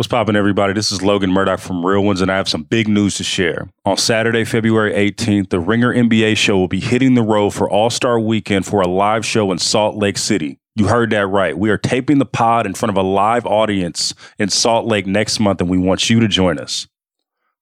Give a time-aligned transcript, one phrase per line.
[0.00, 0.72] What's poppin', everybody?
[0.72, 3.68] This is Logan Murdock from Real Ones, and I have some big news to share.
[3.84, 7.90] On Saturday, February 18th, the Ringer NBA show will be hitting the road for All
[7.90, 10.58] Star Weekend for a live show in Salt Lake City.
[10.74, 11.58] You heard that right.
[11.58, 15.38] We are taping the pod in front of a live audience in Salt Lake next
[15.38, 16.88] month, and we want you to join us.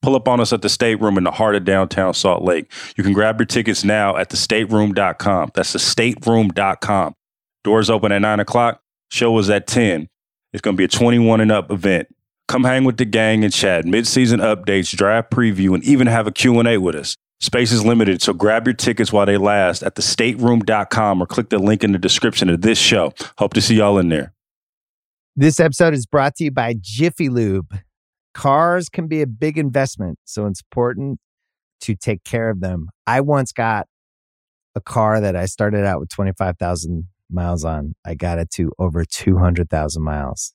[0.03, 2.71] Pull up on us at the Stateroom in the heart of downtown Salt Lake.
[2.97, 5.51] You can grab your tickets now at thestateroom.com.
[5.55, 7.15] That's thestateroom.com.
[7.65, 8.81] Doors open at 9 o'clock.
[9.11, 10.09] Show is at 10.
[10.53, 12.07] It's going to be a 21 and up event.
[12.49, 16.33] Come hang with the gang and chat, mid-season updates, draft preview, and even have a
[16.33, 17.15] Q&A with us.
[17.41, 21.59] Space is limited, so grab your tickets while they last at thestateroom.com or click the
[21.59, 23.13] link in the description of this show.
[23.37, 24.33] Hope to see y'all in there.
[25.37, 27.79] This episode is brought to you by Jiffy Lube.
[28.33, 31.21] Cars can be a big investment, so it's important
[31.83, 32.89] to take care of them.
[33.07, 33.87] I once got
[34.75, 37.95] a car that I started out with 25,000 miles on.
[38.07, 40.55] I got it to over 200,000 miles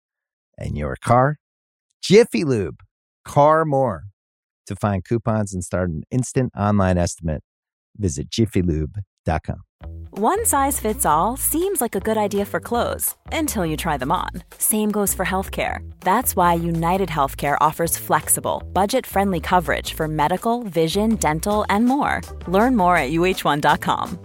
[0.57, 1.37] and your car.
[2.01, 2.81] Jiffy Lube,
[3.25, 4.03] car more.
[4.67, 7.43] To find coupons and start an instant online estimate,
[7.97, 9.61] visit jiffylube.com.
[10.11, 14.11] One size fits all seems like a good idea for clothes until you try them
[14.11, 14.29] on.
[14.57, 15.79] Same goes for healthcare.
[16.01, 22.21] That's why United Healthcare offers flexible, budget friendly coverage for medical, vision, dental, and more.
[22.47, 24.19] Learn more at uh1.com.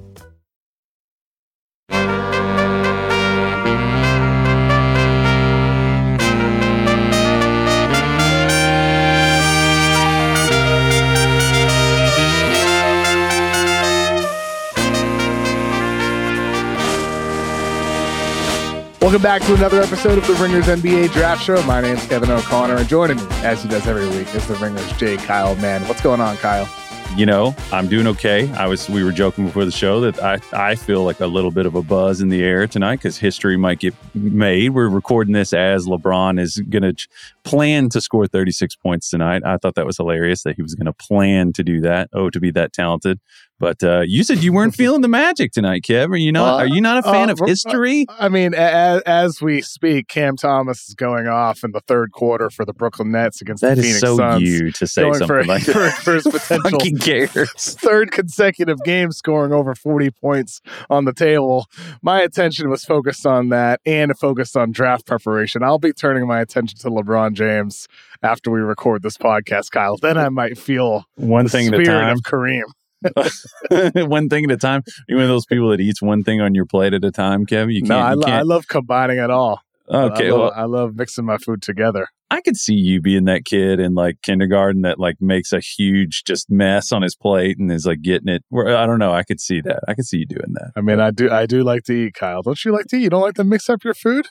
[19.06, 21.62] Welcome back to another episode of the Ringers NBA Draft Show.
[21.62, 24.92] My name's Kevin O'Connor, and joining me, as he does every week, is the Ringers
[24.94, 25.16] J.
[25.16, 25.86] Kyle Mann.
[25.86, 26.68] What's going on, Kyle?
[27.14, 28.52] You know, I'm doing okay.
[28.54, 31.52] I was we were joking before the show that I I feel like a little
[31.52, 34.70] bit of a buzz in the air tonight because history might get made.
[34.70, 37.08] We're recording this as LeBron is going to
[37.44, 39.42] plan to score 36 points tonight.
[39.46, 42.10] I thought that was hilarious that he was going to plan to do that.
[42.12, 43.20] Oh, to be that talented.
[43.58, 46.10] But uh, you said you weren't feeling the magic tonight, Kev.
[46.10, 46.54] Are you not?
[46.54, 48.06] Uh, are you not a fan uh, of history?
[48.08, 52.50] I mean, as, as, we speak, Cam Thomas is going off in the third quarter
[52.50, 54.42] for the Brooklyn Nets against that the Phoenix so Suns.
[54.42, 59.74] you to say something for, like for, for his potential third consecutive game, scoring over
[59.74, 61.66] forty points on the table.
[62.02, 65.62] My attention was focused on that and focused on draft preparation.
[65.62, 67.88] I'll be turning my attention to LeBron James
[68.22, 69.96] after we record this podcast, Kyle.
[69.96, 72.12] Then I might feel one thing at a time.
[72.12, 72.64] Of Kareem.
[73.94, 74.82] one thing at a time.
[75.08, 77.46] You're one of those people that eats one thing on your plate at a time,
[77.46, 77.74] Kevin.
[77.74, 77.90] You can't.
[77.90, 79.60] No, I, lo- I love combining it all.
[79.88, 82.08] Okay, I love, well, I love mixing my food together.
[82.28, 86.24] I could see you being that kid in like kindergarten that like makes a huge
[86.24, 88.42] just mess on his plate and is like getting it.
[88.48, 89.12] Where I don't know.
[89.12, 89.80] I could see that.
[89.86, 90.72] I could see you doing that.
[90.74, 91.30] I mean, I do.
[91.30, 92.42] I do like to eat, Kyle.
[92.42, 93.02] Don't you like to eat?
[93.02, 94.26] You don't like to mix up your food?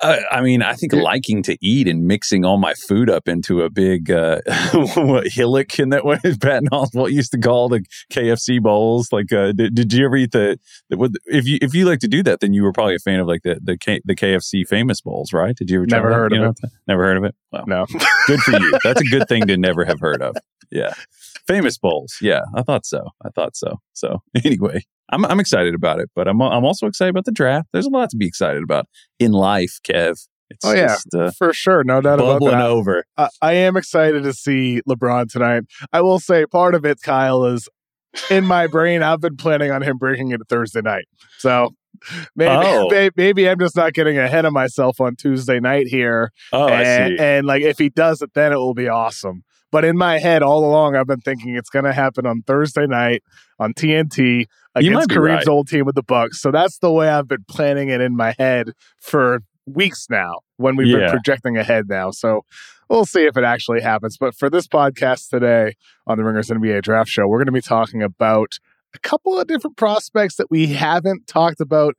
[0.00, 3.62] Uh, I mean, I think liking to eat and mixing all my food up into
[3.62, 4.40] a big uh,
[4.96, 6.18] what, hillock in that way.
[6.40, 9.08] Patton Oswalt used to call the KFC bowls.
[9.12, 10.58] Like, uh, did, did you ever eat the,
[10.88, 11.20] the?
[11.26, 13.26] If you if you like to do that, then you were probably a fan of
[13.26, 15.54] like the the, K, the KFC famous bowls, right?
[15.54, 16.42] Did you ever never heard that?
[16.42, 16.70] of it?
[16.88, 17.34] Never heard of it.
[17.52, 17.86] Well, no.
[18.26, 18.78] good for you.
[18.82, 20.36] That's a good thing to never have heard of.
[20.70, 20.94] Yeah,
[21.46, 22.16] famous bowls.
[22.20, 23.08] Yeah, I thought so.
[23.24, 23.80] I thought so.
[23.92, 27.68] So anyway, I'm I'm excited about it, but I'm I'm also excited about the draft.
[27.72, 30.26] There's a lot to be excited about in life, Kev.
[30.50, 32.60] It's oh yeah, just, uh, for sure, no doubt about that.
[32.60, 33.04] over.
[33.16, 35.64] I, I am excited to see LeBron tonight.
[35.92, 37.68] I will say part of it, Kyle, is
[38.30, 39.02] in my brain.
[39.02, 41.06] I've been planning on him breaking it Thursday night,
[41.38, 41.70] so
[42.36, 43.10] maybe, oh.
[43.16, 46.32] maybe, I'm just not getting ahead of myself on Tuesday night here.
[46.52, 47.18] Oh, and, I see.
[47.18, 49.44] And like if he does it, then it will be awesome.
[49.72, 52.86] But in my head, all along, I've been thinking it's going to happen on Thursday
[52.86, 53.22] night
[53.58, 55.48] on TNT against Kareem's right.
[55.48, 56.40] old team with the Bucks.
[56.40, 58.68] So that's the way I've been planning it in my head
[59.00, 60.40] for weeks now.
[60.58, 60.98] When we've Yeah.
[60.98, 62.42] been projecting ahead now, so
[62.88, 64.16] we'll see if it actually happens.
[64.18, 65.74] But for this podcast today
[66.06, 68.58] on the Ringers NBA Draft Show, we're going to be talking about
[68.94, 71.94] a couple of different prospects that we haven't talked about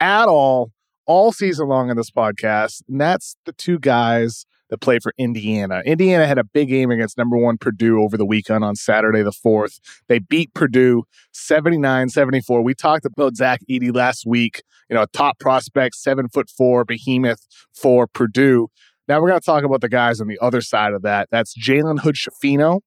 [0.00, 0.70] at all
[1.06, 2.82] all season long in this podcast.
[2.88, 5.82] And that's the two guys that play for Indiana.
[5.84, 9.30] Indiana had a big game against number one Purdue over the weekend on Saturday the
[9.30, 9.78] 4th.
[10.08, 12.62] They beat Purdue 79 74.
[12.62, 16.84] We talked about Zach Edey last week, you know, a top prospect, seven foot four
[16.84, 18.68] behemoth for Purdue.
[19.08, 21.28] Now we're going to talk about the guys on the other side of that.
[21.30, 22.80] That's Jalen Hood Schifino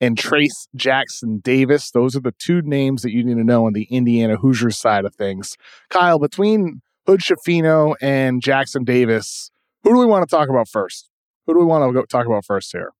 [0.00, 1.90] and Trayce Jackson Davis.
[1.90, 5.04] Those are the two names that you need to know on the Indiana Hoosiers side
[5.04, 5.56] of things.
[5.90, 9.50] Kyle, between Hood Schifino and Jackson Davis,
[9.84, 11.09] who do we want to talk about first?
[11.46, 12.92] Who do we want to talk about first here?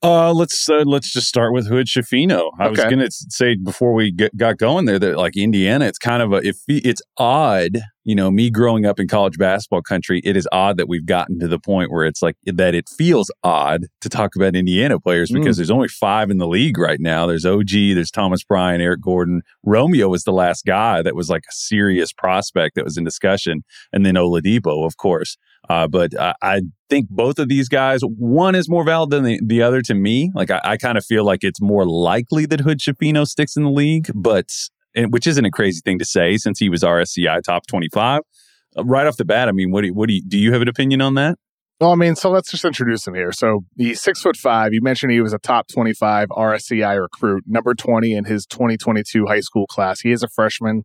[0.00, 2.52] Uh, let's uh, let's just start with Hood Schifino.
[2.60, 2.70] I okay.
[2.70, 6.22] was going to say before we get, got going there that like Indiana, it's kind
[6.22, 7.78] of a if it's odd.
[8.04, 11.40] You know, me growing up in college basketball country, it is odd that we've gotten
[11.40, 12.76] to the point where it's like that.
[12.76, 15.58] It feels odd to talk about Indiana players because mm.
[15.58, 17.26] there's only five in the league right now.
[17.26, 19.42] There's OG, there's Thomas Bryant, Eric Gordon.
[19.64, 23.62] Romeo was the last guy that was like a serious prospect that was in discussion,
[23.92, 25.36] and then Oladipo, of course.
[25.68, 29.40] Uh, but I, I, think both of these guys, one is more valid than the,
[29.44, 30.30] the other to me.
[30.34, 33.64] Like I, I kind of feel like it's more likely that Hood Schifino sticks in
[33.64, 34.50] the league, but
[34.96, 38.22] which isn't a crazy thing to say since he was RSCI top 25.
[38.76, 40.62] Uh, right off the bat, I mean, what do what do you, do you have
[40.62, 41.38] an opinion on that?
[41.80, 43.30] Well, I mean, so let's just introduce him here.
[43.30, 44.72] So he's six foot five.
[44.72, 49.40] You mentioned he was a top 25 RSCI recruit, number 20 in his 2022 high
[49.40, 50.00] school class.
[50.00, 50.84] He is a freshman.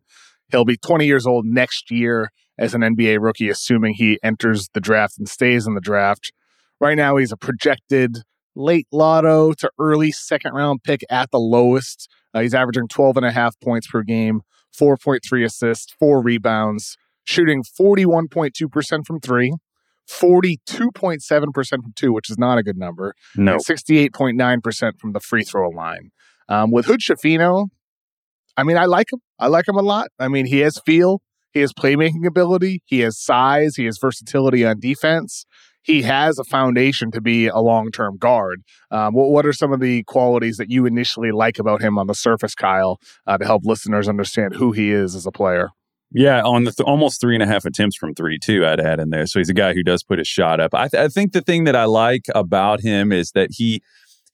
[0.52, 4.80] He'll be 20 years old next year as an NBA rookie, assuming he enters the
[4.80, 6.32] draft and stays in the draft.
[6.80, 8.18] Right now, he's a projected
[8.56, 12.08] late lotto to early second round pick at the lowest.
[12.32, 14.42] Uh, he's averaging 12 and a half points per game,
[14.78, 19.54] 4.3 assists, four rebounds, shooting 41.2% from three,
[20.08, 23.54] 42.7% from two, which is not a good number, no.
[23.54, 26.10] and 68.9% from the free throw line.
[26.48, 27.68] Um, with Hood Schifino,
[28.56, 29.20] I mean, I like him.
[29.38, 30.08] I like him a lot.
[30.18, 31.22] I mean, he has feel.
[31.54, 32.82] He has playmaking ability.
[32.84, 33.76] He has size.
[33.76, 35.46] He has versatility on defense.
[35.82, 38.62] He has a foundation to be a long term guard.
[38.90, 42.06] Um, what, what, are some of the qualities that you initially like about him on
[42.06, 45.70] the surface, Kyle, uh, to help listeners understand who he is as a player?
[46.10, 49.00] Yeah, on the th- almost three and a half attempts from three, too, I'd add
[49.00, 49.26] in there.
[49.26, 50.74] So he's a guy who does put his shot up.
[50.74, 53.82] I, th- I think the thing that I like about him is that he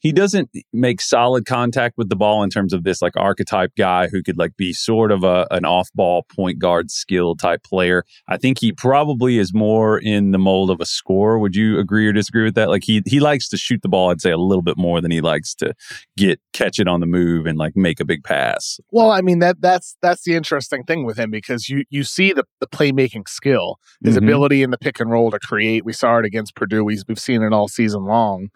[0.01, 4.09] he doesn't make solid contact with the ball in terms of this like archetype guy
[4.09, 8.05] who could like be sort of a an off ball point guard skill type player.
[8.27, 11.39] I think he probably is more in the mold of a scorer.
[11.39, 12.71] Would you agree or disagree with that?
[12.71, 15.11] Like he he likes to shoot the ball, I'd say a little bit more than
[15.11, 15.75] he likes to
[16.17, 18.81] get catch it on the move and like make a big pass.
[18.91, 22.33] Well, I mean that that's that's the interesting thing with him because you you see
[22.33, 24.25] the the playmaking skill, his mm-hmm.
[24.25, 25.85] ability in the pick and roll to create.
[25.85, 26.85] We saw it against Purdue.
[26.85, 28.49] We've, we've seen it all season long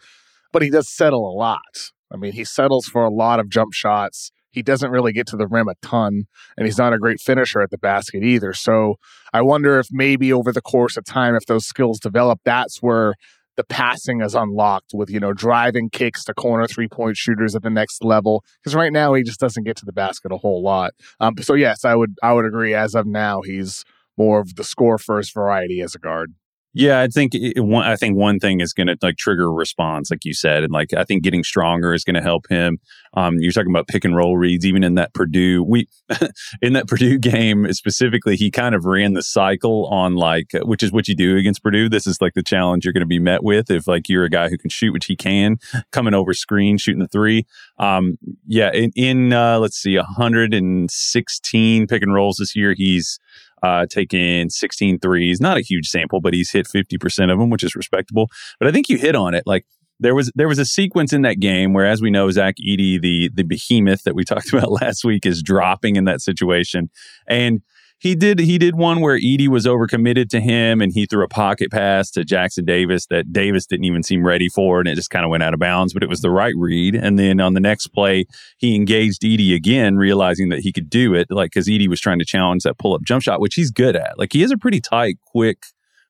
[0.55, 1.91] but he does settle a lot.
[2.12, 4.31] I mean, he settles for a lot of jump shots.
[4.53, 7.61] He doesn't really get to the rim a ton, and he's not a great finisher
[7.61, 8.53] at the basket either.
[8.53, 8.95] So
[9.33, 13.15] I wonder if maybe over the course of time, if those skills develop, that's where
[13.56, 17.62] the passing is unlocked with you know driving kicks to corner three point shooters at
[17.62, 20.61] the next level because right now he just doesn't get to the basket a whole
[20.61, 23.85] lot um, so yes i would i would agree as of now he's
[24.17, 26.35] more of the score first variety as a guard
[26.75, 29.53] yeah, I think it, one, I think one thing is going to like trigger a
[29.53, 32.81] response, like you said, and like I think getting stronger is going to help him.
[33.15, 35.88] Um, you're talking about pick and roll reads, even in that Purdue we
[36.62, 40.91] in that Purdue game specifically, he kind of ran the cycle on like which is
[40.91, 41.88] what you do against Purdue.
[41.88, 44.31] This is like the challenge you're going to be met with if like you're a
[44.31, 45.59] guy who can shoot, which he can,
[45.93, 47.47] coming over screen, shooting the three.
[47.79, 48.19] Um,
[48.49, 53.20] yeah, in, in uh, let's see, 116 pick and rolls this year, he's
[53.65, 55.41] uh, taken 16 threes.
[55.41, 58.29] Not a huge sample, but he's hit 50% of them, which is respectable.
[58.59, 59.45] But I think you hit on it.
[59.47, 59.65] Like
[60.01, 63.01] there was there was a sequence in that game where, as we know, Zach Edey,
[63.01, 66.91] the the behemoth that we talked about last week, is dropping in that situation,
[67.27, 67.63] and
[67.98, 71.29] he did he did one where Edey was overcommitted to him and he threw a
[71.29, 75.10] pocket pass to Jackson Davis that Davis didn't even seem ready for and it just
[75.10, 76.94] kind of went out of bounds, but it was the right read.
[76.94, 78.27] And then on the next play,
[78.58, 82.19] he engaged Edey again, realizing that he could do it, like because Edey was trying
[82.19, 84.19] to challenge that pull up jump shot, which he's good at.
[84.19, 85.65] Like he has a pretty tight, quick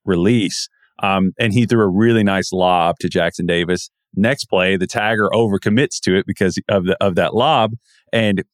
[0.04, 0.68] release.
[1.02, 3.90] Um, and he threw a really nice lob to Jackson Davis.
[4.16, 7.72] Next play, the tagger overcommits to it because of the of that lob,
[8.12, 8.44] and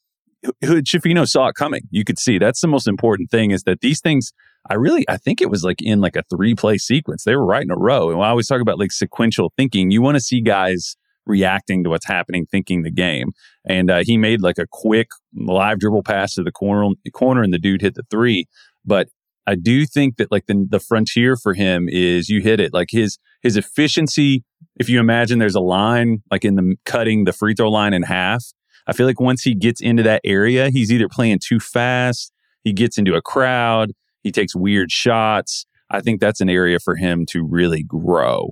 [0.64, 1.82] Schifino saw it coming.
[1.90, 4.32] You could see that's the most important thing is that these things.
[4.68, 7.24] I really, I think it was like in like a three play sequence.
[7.24, 8.10] They were right in a row.
[8.10, 11.90] And I always talk about like sequential thinking, you want to see guys reacting to
[11.90, 13.30] what's happening, thinking the game.
[13.64, 17.54] And uh, he made like a quick live dribble pass to the corner, corner, and
[17.54, 18.46] the dude hit the three.
[18.84, 19.08] But
[19.46, 22.88] I do think that like the the frontier for him is you hit it like
[22.90, 24.44] his his efficiency.
[24.76, 28.02] If you imagine there's a line like in the cutting the free throw line in
[28.02, 28.44] half,
[28.90, 32.32] I feel like once he gets into that area, he's either playing too fast,
[32.64, 33.92] he gets into a crowd,
[34.24, 35.64] he takes weird shots.
[35.90, 38.50] I think that's an area for him to really grow.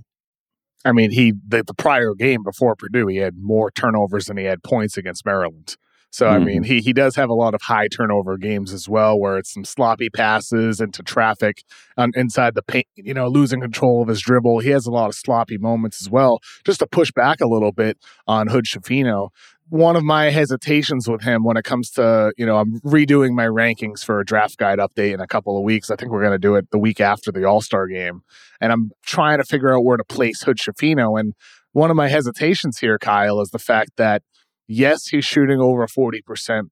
[0.85, 4.45] I mean, he the, the prior game before Purdue, he had more turnovers than he
[4.45, 5.77] had points against Maryland.
[6.11, 6.35] So mm-hmm.
[6.35, 9.39] I mean, he he does have a lot of high turnover games as well, where
[9.39, 11.63] it's some sloppy passes into traffic
[11.97, 12.87] on, inside the paint.
[12.97, 14.61] You know, losing control of his dribble.
[14.61, 16.41] He has a lot of sloppy moments as well.
[16.65, 19.29] Just to push back a little bit on Hood Schifino,
[19.69, 23.45] one of my hesitations with him when it comes to, you know, I'm redoing my
[23.45, 25.91] rankings for a draft guide update in a couple of weeks.
[25.91, 28.23] I think we're going to do it the week after the All Star game.
[28.61, 31.21] And I'm trying to figure out where to place Hood Schifino.
[31.21, 31.35] And
[31.73, 34.23] one of my hesitations here, Kyle, is the fact that,
[34.69, 36.69] yes, he's shooting over 40%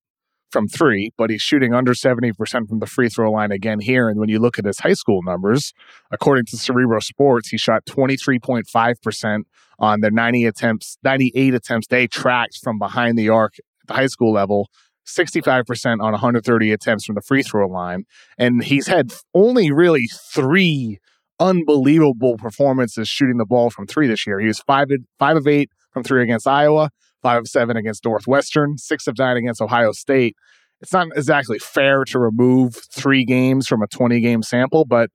[0.50, 4.08] from three, but he's shooting under 70% from the free throw line again here.
[4.08, 5.72] And when you look at his high school numbers,
[6.10, 9.42] according to Cerebro Sports, he shot 23.5%
[9.78, 14.06] on the 90 attempts, 98 attempts they tracked from behind the arc at the high
[14.06, 14.68] school level.
[15.06, 18.04] 65% on 130 attempts from the free throw line.
[18.38, 20.98] And he's had only really three
[21.38, 24.40] unbelievable performances shooting the ball from three this year.
[24.40, 24.88] He was five,
[25.18, 26.90] five of eight from three against Iowa,
[27.26, 30.36] five of seven against Northwestern, six of nine against Ohio State.
[30.80, 35.10] It's not exactly fair to remove three games from a 20 game sample, but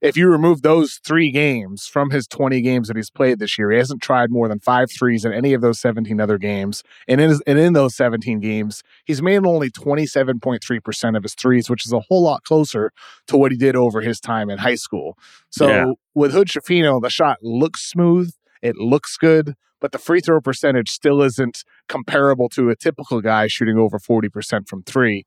[0.00, 3.70] if you remove those three games from his 20 games that he's played this year,
[3.70, 6.82] he hasn't tried more than five threes in any of those 17 other games.
[7.06, 11.68] And in, his, and in those 17 games, he's made only 27.3% of his threes,
[11.68, 12.92] which is a whole lot closer
[13.26, 15.18] to what he did over his time in high school.
[15.50, 15.92] So yeah.
[16.14, 18.32] with Hood Schifino, the shot looks smooth,
[18.62, 23.48] it looks good, but the free throw percentage still isn't comparable to a typical guy
[23.48, 25.24] shooting over 40% from three.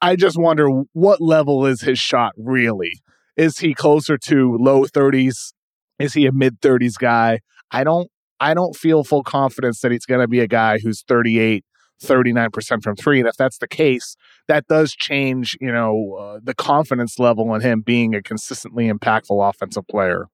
[0.00, 2.92] I just wonder what level is his shot really?
[3.36, 5.52] Is he closer to low 30s?
[5.98, 7.40] Is he a mid 30s guy?
[7.70, 8.08] I don't
[8.38, 11.64] I don't feel full confidence that he's going to be a guy who's 38
[12.02, 14.16] 39% from 3 and if that's the case
[14.48, 19.48] that does change you know uh, the confidence level in him being a consistently impactful
[19.48, 20.26] offensive player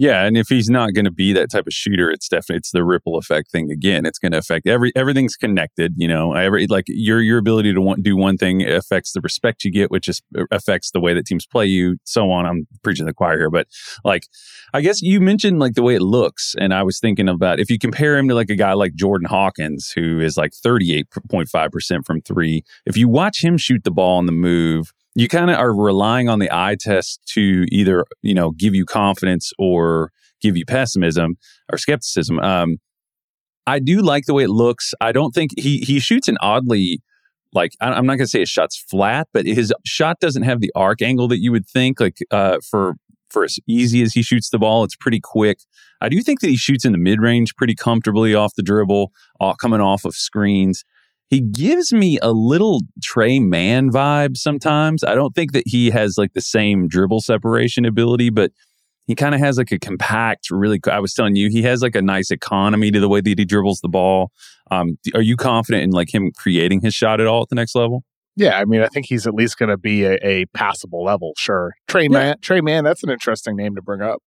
[0.00, 2.70] yeah, and if he's not going to be that type of shooter, it's definitely it's
[2.70, 4.06] the ripple effect thing again.
[4.06, 5.94] It's going to affect every everything's connected.
[5.96, 9.20] You know, I every like your your ability to want, do one thing affects the
[9.20, 12.46] respect you get, which is uh, affects the way that teams play you, so on.
[12.46, 13.66] I'm preaching the choir here, but
[14.04, 14.28] like
[14.72, 17.68] I guess you mentioned like the way it looks, and I was thinking about if
[17.68, 22.06] you compare him to like a guy like Jordan Hawkins, who is like 38.5 percent
[22.06, 22.62] from three.
[22.86, 26.28] If you watch him shoot the ball on the move you kind of are relying
[26.28, 31.36] on the eye test to either you know give you confidence or give you pessimism
[31.72, 32.38] or skepticism.
[32.38, 32.76] Um,
[33.66, 34.94] I do like the way it looks.
[35.00, 37.00] I don't think he he shoots an oddly
[37.52, 41.02] like I'm not gonna say his shot's flat, but his shot doesn't have the arc
[41.02, 42.00] angle that you would think.
[42.00, 42.94] Like uh, for
[43.28, 45.58] for as easy as he shoots the ball, it's pretty quick.
[46.00, 49.10] I do think that he shoots in the mid range pretty comfortably off the dribble,
[49.40, 50.84] uh, coming off of screens
[51.28, 55.04] he gives me a little Tre Mann vibe sometimes.
[55.04, 58.50] I don't think that he has like the same dribble separation ability, but
[59.06, 60.80] he kind of has like a compact, really.
[60.90, 63.44] I was telling you, he has like a nice economy to the way that he
[63.44, 64.30] dribbles the ball.
[64.70, 67.74] Um, are you confident in like him creating his shot at all at the next
[67.74, 68.04] level?
[68.36, 71.32] Yeah, I mean, I think he's at least going to be a, a, passable level.
[71.36, 72.08] Sure, Trey yeah.
[72.08, 72.36] Mann.
[72.40, 72.84] Tre Mann.
[72.84, 74.22] That's an interesting name to bring up.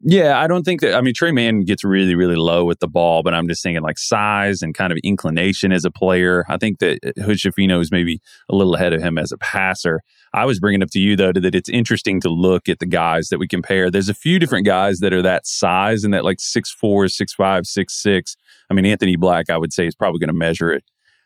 [0.00, 0.94] Yeah, I don't think that.
[0.94, 3.82] I mean, Tre Mann gets really, really low with the ball, but I'm just thinking
[3.82, 6.44] like size and kind of inclination as a player.
[6.48, 9.38] I think that uh, Hood Schifino is maybe a little ahead of him as a
[9.38, 10.02] passer.
[10.32, 13.28] I was bringing up to you though that it's interesting to look at the guys
[13.30, 13.90] that we compare.
[13.90, 17.34] There's a few different guys that are that size and that like six four, six
[17.34, 18.36] five, six six.
[18.70, 20.84] I mean, Anthony Black, I would say, is probably going to measure it.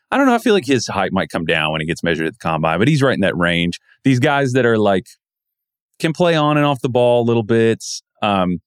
[0.09, 0.35] I don't know.
[0.35, 2.79] I feel like his height might come down when he gets measured at the combine,
[2.79, 3.79] but he's right in that range.
[4.03, 5.05] These guys that are like
[5.99, 7.83] can play on and off the ball a little bit.
[8.23, 8.57] Um,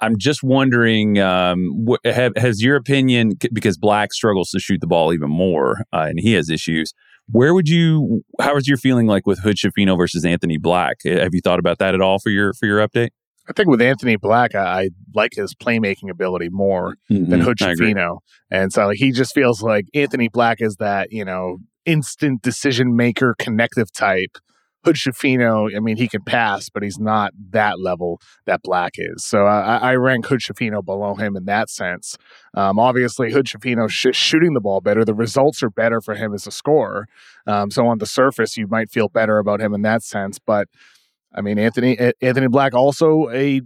[0.00, 4.86] I'm just wondering, um, wh- have, has your opinion, because Black struggles to shoot the
[4.86, 6.92] ball even more uh, and he has issues,
[7.30, 10.96] where would you, how is your feeling like with Hood Schifino versus Anthony Black?
[11.04, 13.10] Have you thought about that at all for your, for your update?
[13.48, 17.30] I think with Anthony Black, I, I like his playmaking ability more mm-hmm.
[17.30, 18.18] than Hood Schifino.
[18.50, 22.94] And so like, he just feels like Anthony Black is that, you know, instant decision
[22.96, 24.36] maker, connective type
[24.84, 29.24] Hood Schifino, I mean, he can pass, but he's not that level that Black is.
[29.24, 32.16] So I, I rank Hood Schifino below him in that sense.
[32.54, 35.04] Um, obviously, Hood Schifino sh- shooting the ball better.
[35.04, 37.06] The results are better for him as a scorer.
[37.46, 40.38] Um, so on the surface, you might feel better about him in that sense.
[40.38, 40.68] But
[41.34, 43.62] I mean, Anthony Anthony Black also a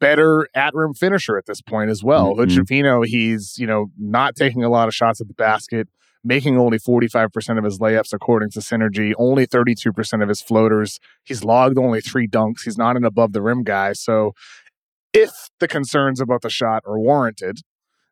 [0.00, 2.30] better at rim finisher at this point as well.
[2.30, 2.40] Mm-hmm.
[2.40, 5.88] Hood Schifino, he's you know not taking a lot of shots at the basket
[6.22, 11.00] making only 45% of his layups according to Synergy, only 32% of his floaters.
[11.24, 12.62] He's logged only three dunks.
[12.64, 13.94] He's not an above the rim guy.
[13.94, 14.32] So
[15.12, 17.60] if the concerns about the shot are warranted,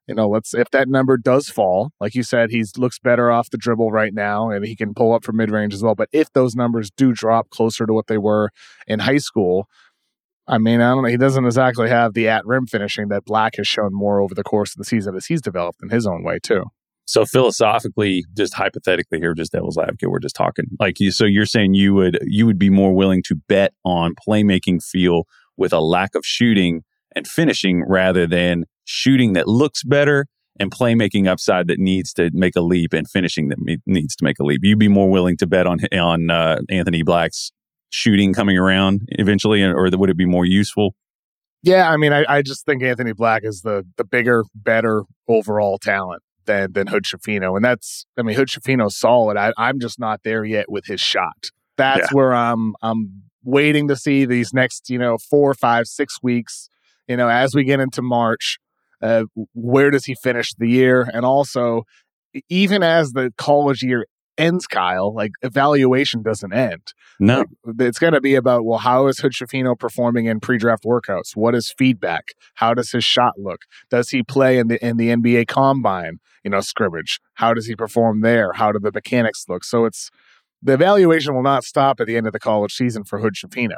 [0.07, 3.51] you know, let's if that number does fall, like you said, he looks better off
[3.51, 5.95] the dribble right now, and he can pull up from mid range as well.
[5.95, 8.51] But if those numbers do drop closer to what they were
[8.87, 9.69] in high school,
[10.47, 11.11] I mean, I don't know.
[11.11, 14.43] He doesn't exactly have the at rim finishing that Black has shown more over the
[14.43, 16.65] course of the season as he's developed in his own way too.
[17.09, 21.11] So philosophically, just hypothetically here, just devil's advocate, we're just talking like you.
[21.11, 25.23] So you're saying you would you would be more willing to bet on playmaking feel
[25.57, 26.83] with a lack of shooting
[27.17, 30.27] and finishing rather than shooting that looks better
[30.61, 34.39] and playmaking upside that needs to make a leap and finishing that needs to make
[34.39, 34.61] a leap.
[34.63, 37.53] You'd be more willing to bet on on uh, Anthony Black's
[37.89, 40.95] shooting coming around eventually, or would it be more useful?
[41.63, 45.79] Yeah, I mean, I, I just think Anthony Black is the the bigger, better overall
[45.79, 48.49] talent than than Hood Schifino, and that's I mean Hood
[48.91, 49.37] solid.
[49.37, 51.51] I, I'm just not there yet with his shot.
[51.77, 52.17] That's yeah.
[52.17, 56.69] where I'm I'm waiting to see these next you know four, five, six weeks.
[57.07, 58.59] You know, as we get into March,
[59.01, 59.25] uh,
[59.55, 61.85] where does he finish the year, and also
[62.49, 64.07] even as the college year
[64.39, 66.95] ends, Kyle, like evaluation doesn't end.
[67.21, 67.45] No.
[67.65, 70.85] Like, it's going to be about, well, how is Hood Schifino performing in pre draft
[70.85, 71.35] workouts?
[71.35, 72.29] What is feedback?
[72.55, 73.63] How does his shot look?
[73.91, 77.21] Does he play in the in the NBA combine, you know, scrimmage?
[77.35, 78.53] How does he perform there?
[78.55, 79.65] How do the mechanics look?
[79.65, 80.11] So it's
[80.63, 83.77] the evaluation will not stop at the end of the college season for Hood Schifino.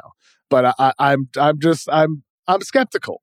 [0.49, 3.21] But I, I'm I'm just I'm I'm skeptical.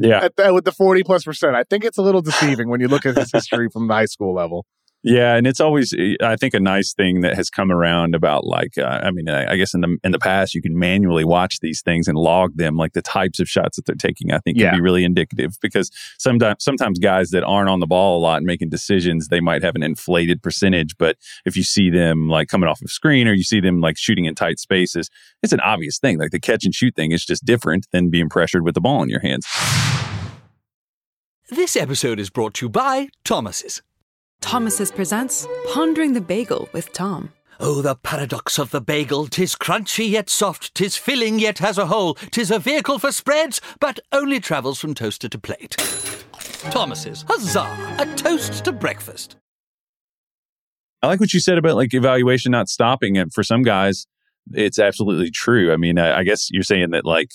[0.00, 0.28] Yeah.
[0.38, 1.56] At, with the 40 plus percent.
[1.56, 4.04] I think it's a little deceiving when you look at his history from the high
[4.04, 4.64] school level.
[5.08, 8.44] Yeah, and it's always eh, I think a nice thing that has come around about
[8.44, 11.60] like uh, I mean I guess in the in the past you can manually watch
[11.60, 14.58] these things and log them like the types of shots that they're taking I think
[14.58, 14.70] yeah.
[14.70, 18.36] can be really indicative because sometimes sometimes guys that aren't on the ball a lot
[18.36, 22.48] and making decisions they might have an inflated percentage but if you see them like
[22.48, 25.08] coming off of screen or you see them like shooting in tight spaces
[25.42, 28.28] it's an obvious thing like the catch and shoot thing is just different than being
[28.28, 29.46] pressured with the ball in your hands.
[31.48, 33.80] This episode is brought to you by Thomas's.
[34.40, 37.32] Thomas's presents Pondering the Bagel with Tom.
[37.60, 39.26] Oh, the paradox of the bagel!
[39.26, 43.60] Tis crunchy yet soft, tis filling yet has a hole, tis a vehicle for spreads,
[43.80, 45.76] but only travels from toaster to plate.
[46.70, 47.96] Thomas's, huzzah!
[47.98, 49.36] A toast to breakfast.
[51.02, 53.18] I like what you said about like evaluation not stopping.
[53.18, 54.06] And for some guys,
[54.52, 55.72] it's absolutely true.
[55.72, 57.32] I mean, I, I guess you're saying that like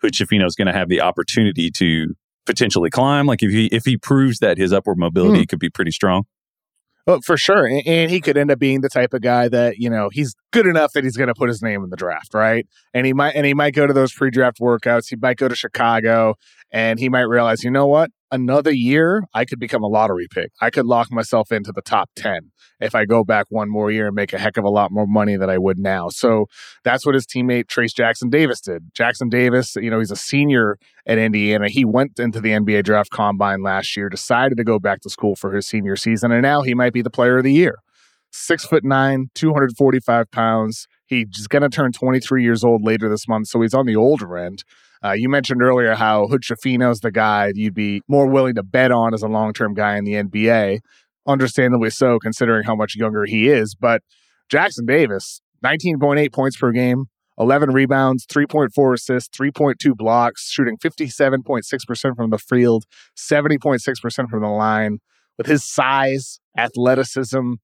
[0.00, 2.14] Hood Schifino is going to have the opportunity to
[2.46, 3.26] potentially climb.
[3.26, 5.48] Like if he if he proves that his upward mobility mm.
[5.48, 6.24] could be pretty strong.
[7.08, 7.66] Well, for sure.
[7.66, 10.66] And he could end up being the type of guy that, you know, he's good
[10.66, 12.66] enough that he's going to put his name in the draft, right?
[12.92, 15.08] And he might and he might go to those pre-draft workouts.
[15.08, 16.34] He might go to Chicago
[16.70, 18.10] and he might realize, you know what?
[18.30, 20.52] Another year, I could become a lottery pick.
[20.60, 24.08] I could lock myself into the top 10 if I go back one more year
[24.08, 26.10] and make a heck of a lot more money than I would now.
[26.10, 26.46] So
[26.84, 28.90] that's what his teammate Trayce Jackson Davis did.
[28.94, 31.70] Jackson Davis, you know, he's a senior at Indiana.
[31.70, 35.34] He went into the NBA draft combine last year, decided to go back to school
[35.34, 37.78] for his senior season, and now he might be the player of the year.
[38.30, 40.86] Six foot nine, 245 pounds.
[41.06, 44.36] He's going to turn 23 years old later this month, so he's on the older
[44.36, 44.64] end.
[45.04, 48.90] Uh, you mentioned earlier how Hood is the guy you'd be more willing to bet
[48.90, 50.80] on as a long term guy in the NBA.
[51.26, 53.74] Understandably so, considering how much younger he is.
[53.74, 54.02] But
[54.48, 57.06] Jackson Davis, 19.8 points per game,
[57.38, 62.84] 11 rebounds, 3.4 assists, 3.2 blocks, shooting 57.6% from the field,
[63.16, 64.98] 70.6% from the line.
[65.36, 67.54] With his size, athleticism,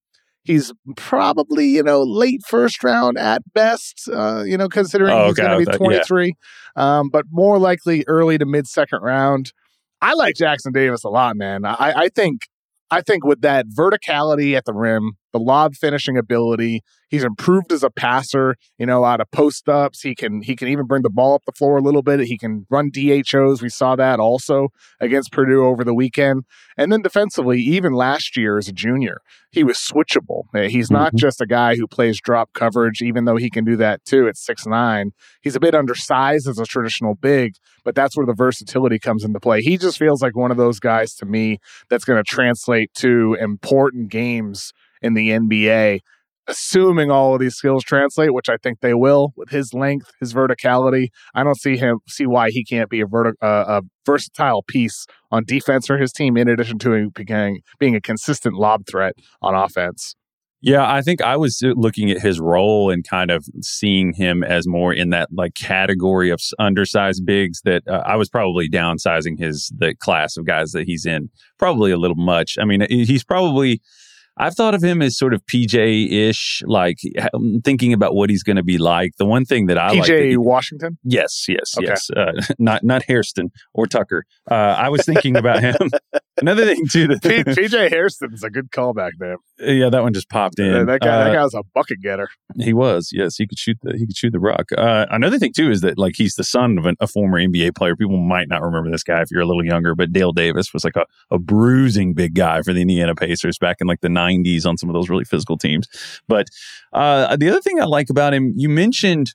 [0.44, 5.34] he's probably you know late first round at best uh, you know considering oh, he's
[5.34, 6.26] going to be 23
[6.76, 6.98] yeah.
[6.98, 9.52] um, but more likely early to mid second round
[10.00, 12.42] i like jackson davis a lot man i, I think
[12.90, 16.82] i think with that verticality at the rim the lob finishing ability.
[17.08, 20.00] He's improved as a passer, you know, out of post ups.
[20.00, 22.20] He can he can even bring the ball up the floor a little bit.
[22.20, 23.60] He can run DHOs.
[23.60, 24.68] We saw that also
[25.00, 26.44] against Purdue over the weekend.
[26.76, 29.18] And then defensively, even last year as a junior,
[29.50, 30.44] he was switchable.
[30.54, 31.18] Eh, he's not mm-hmm.
[31.18, 34.36] just a guy who plays drop coverage, even though he can do that too at
[34.36, 35.10] six nine.
[35.42, 39.40] He's a bit undersized as a traditional big, but that's where the versatility comes into
[39.40, 39.62] play.
[39.62, 41.58] He just feels like one of those guys to me
[41.90, 44.72] that's going to translate to important games
[45.04, 46.00] in the NBA.
[46.46, 50.34] Assuming all of these skills translate, which I think they will, with his length, his
[50.34, 54.62] verticality, I don't see him see why he can't be a, verti- uh, a versatile
[54.62, 56.36] piece on defense for his team.
[56.36, 60.16] In addition to being being a consistent lob threat on offense.
[60.66, 64.66] Yeah, I think I was looking at his role and kind of seeing him as
[64.66, 69.70] more in that like category of undersized bigs that uh, I was probably downsizing his
[69.76, 72.56] the class of guys that he's in probably a little much.
[72.58, 73.82] I mean, he's probably
[74.36, 76.98] I've thought of him as sort of PJ ish, like
[77.64, 79.12] thinking about what he's going to be like.
[79.18, 80.98] The one thing that I like, PJ like Washington.
[81.04, 81.86] Yes, yes, okay.
[81.88, 82.10] yes.
[82.10, 84.24] Uh, not not Hairston or Tucker.
[84.50, 85.76] Uh, I was thinking about him.
[86.40, 89.36] Another thing too, that, P- PJ Hairston's a good callback name.
[89.60, 90.86] yeah, that one just popped in.
[90.86, 92.28] that guy, Uh, that guy was a bucket getter.
[92.58, 93.36] He was, yes.
[93.36, 94.64] He could shoot the he could shoot the rock.
[94.76, 97.76] Uh, another thing too is that like he's the son of an, a former NBA
[97.76, 97.94] player.
[97.94, 100.82] People might not remember this guy if you're a little younger, but Dale Davis was
[100.84, 104.66] like a, a bruising big guy for the Indiana Pacers back in like the '90s
[104.66, 105.86] on some of those really physical teams.
[106.28, 106.48] But
[106.92, 109.32] uh, the other thing I like about him, you mentioned.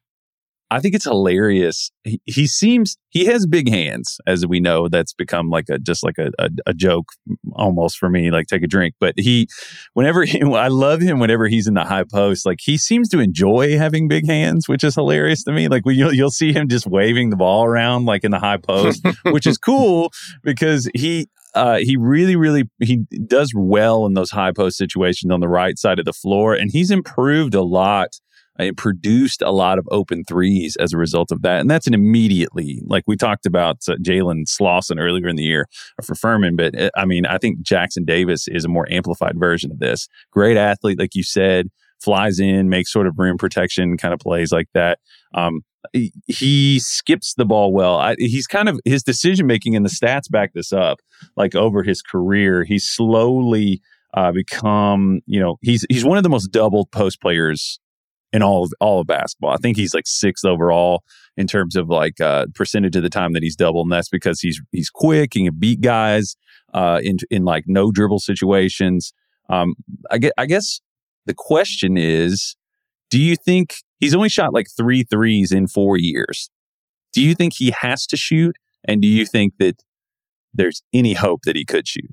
[0.71, 1.89] I think it's hilarious.
[2.03, 4.87] He, he seems he has big hands, as we know.
[4.87, 7.07] That's become like a just like a, a, a joke
[7.53, 8.29] almost for me.
[8.29, 9.47] Like take a drink, but he
[9.93, 12.45] whenever he, I love him whenever he's in the high post.
[12.45, 15.67] Like he seems to enjoy having big hands, which is hilarious to me.
[15.67, 18.57] Like when you'll you'll see him just waving the ball around like in the high
[18.57, 20.11] post, which is cool
[20.43, 25.39] because he uh, he really, really he does well in those high post situations on
[25.39, 28.19] the right side of the floor, and he's improved a lot.
[28.59, 31.93] It produced a lot of open threes as a result of that, and that's an
[31.93, 35.65] immediately like we talked about uh, Jalen Slawson earlier in the year
[36.03, 39.71] for Furman, but uh, I mean I think Jackson Davis is a more amplified version
[39.71, 40.07] of this.
[40.31, 41.69] Great athlete, like you said,
[42.01, 44.99] flies in, makes sort of rim protection kind of plays like that.
[45.33, 45.61] Um,
[45.93, 47.97] he, skips the ball well.
[47.97, 50.99] I, he's kind of his decision making, and the stats back this up.
[51.35, 53.81] Like over his career, he's slowly
[54.13, 55.21] uh, become.
[55.25, 57.79] You know, he's he's one of the most doubled post players
[58.31, 59.51] in all of all of basketball.
[59.51, 61.03] I think he's like sixth overall
[61.37, 64.39] in terms of like uh, percentage of the time that he's doubled, and that's because
[64.41, 65.35] he's he's quick.
[65.35, 66.35] And he can beat guys
[66.73, 69.13] uh, in in like no dribble situations.
[69.49, 69.75] Um,
[70.11, 70.33] I get.
[70.37, 70.81] I guess
[71.25, 72.55] the question is,
[73.09, 76.49] do you think he's only shot like three threes in four years?
[77.13, 79.81] Do you think he has to shoot, and do you think that
[80.53, 82.11] there's any hope that he could shoot?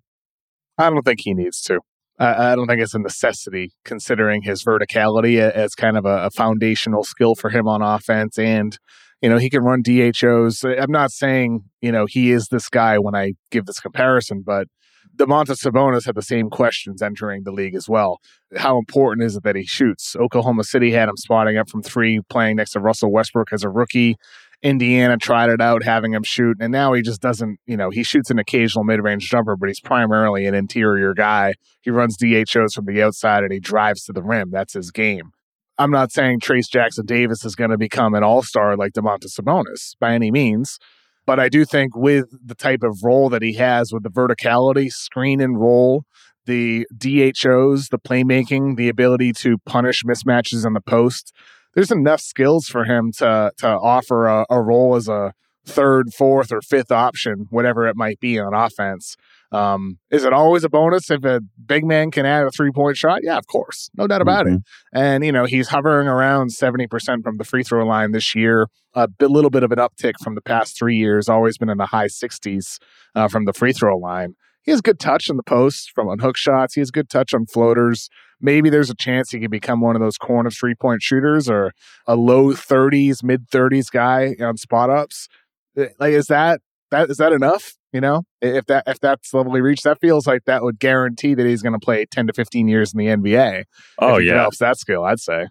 [0.78, 1.80] I don't think he needs to.
[2.18, 6.30] I, I don't think it's a necessity considering his verticality as kind of a, a
[6.30, 8.38] foundational skill for him on offense.
[8.38, 8.78] And,
[9.20, 10.64] you know, he can run DHOs.
[10.64, 14.68] I'm not saying, you know, he is this guy when I give this comparison, but
[15.16, 18.20] Domantas Sabonis had the same questions entering the league as well.
[18.56, 20.14] How important is it that he shoots?
[20.16, 23.68] Oklahoma City had him spotting up from three, playing next to Russell Westbrook as a
[23.68, 24.16] rookie.
[24.62, 27.58] Indiana tried it out, having him shoot, and now he just doesn't.
[27.66, 31.54] You know, he shoots an occasional mid-range jumper, but he's primarily an interior guy.
[31.82, 34.50] He runs DHOs from the outside and he drives to the rim.
[34.50, 35.32] That's his game.
[35.78, 39.94] I'm not saying Trayce Jackson Davis is going to become an all-star like Domantas Sabonis
[40.00, 40.78] by any means,
[41.26, 44.90] but I do think with the type of role that he has, with the verticality,
[44.90, 46.04] screen and roll,
[46.46, 51.32] the DHOs, the playmaking, the ability to punish mismatches in the post,
[51.74, 55.34] there's enough skills for him to to offer a, a role as a
[55.66, 59.16] third, fourth, or fifth option, whatever it might be on offense.
[59.52, 62.96] Um, is it always a bonus if a big man can add a three point
[62.96, 63.20] shot?
[63.22, 64.60] Yeah, of course, no doubt about it.
[64.92, 68.68] And you know he's hovering around seventy percent from the free throw line this year.
[68.94, 71.28] A bit, little bit of an uptick from the past three years.
[71.28, 72.78] Always been in the high sixties
[73.14, 74.34] uh, from the free throw line.
[74.62, 76.74] He has good touch in the post from on hook shots.
[76.74, 78.08] He has good touch on floaters.
[78.40, 81.72] Maybe there's a chance he could become one of those corner three point shooters or
[82.06, 85.28] a low 30s, mid 30s guy on spot ups.
[85.76, 87.74] Like, is that that is that enough?
[87.92, 90.78] You know, if that if that's the level he reached, that feels like that would
[90.78, 93.64] guarantee that he's going to play 10 to 15 years in the NBA.
[93.98, 95.46] Oh yeah, develops that skill, I'd say.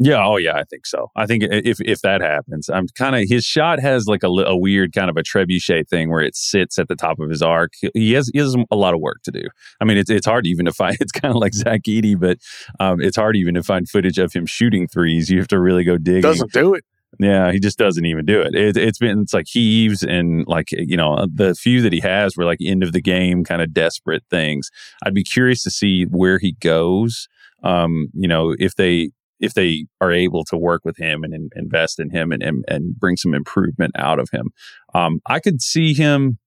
[0.00, 1.10] Yeah, oh yeah, I think so.
[1.14, 4.56] I think if if that happens, I'm kind of his shot has like a, a
[4.56, 7.74] weird kind of a trebuchet thing where it sits at the top of his arc.
[7.94, 9.44] He has he has a lot of work to do.
[9.80, 10.96] I mean, it's it's hard even to find.
[11.04, 12.38] It's kind of like Zach Edey, but
[12.80, 15.28] um, it's hard even to find footage of him shooting threes.
[15.28, 16.22] You have to really go digging.
[16.22, 16.84] Doesn't do it.
[17.18, 18.54] Yeah, he just doesn't even do it.
[18.54, 18.76] it.
[18.76, 22.44] It's been it's like heaves and like you know the few that he has were
[22.44, 24.70] like end of the game kind of desperate things.
[25.04, 27.28] I'd be curious to see where he goes.
[27.62, 31.50] Um, you know, if they if they are able to work with him and, in,
[31.56, 34.50] invest in him and, and and bring some improvement out of him.
[34.94, 36.38] Um, I could see him.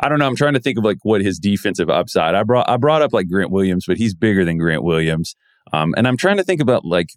[0.00, 0.26] I don't know.
[0.26, 2.34] I'm trying to think of like what his defensive upside.
[2.34, 5.34] I brought I brought up like Grant Williams, but he's bigger than Grant Williams.
[5.72, 7.08] Um, and I'm trying to think about like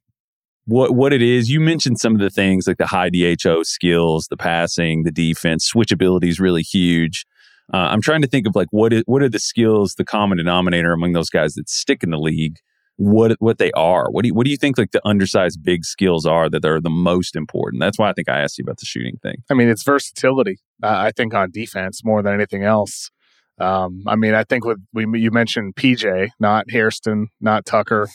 [0.70, 1.50] what what it is.
[1.50, 5.70] You mentioned some of the things like the high DHO skills, the passing, the defense,
[5.72, 7.26] switchability is really huge.
[7.74, 10.38] Uh, I'm trying to think of like what is, what are the skills, the common
[10.38, 12.58] denominator among those guys that stick in the league.
[12.98, 14.12] What what they are.
[14.12, 16.82] What do you, what do you think like the undersized big skills are that are
[16.82, 17.80] the most important?
[17.80, 19.38] That's why I think I asked you about the shooting thing.
[19.50, 20.58] I mean, it's versatility.
[20.84, 23.10] Uh, I think on defense more than anything else.
[23.58, 28.10] Um, I mean, I think with we you mentioned PJ, not Hairston, not Tucker,